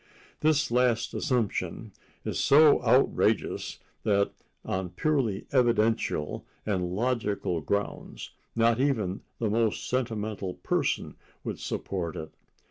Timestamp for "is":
2.25-2.39